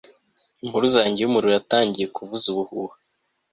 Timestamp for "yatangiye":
1.57-2.07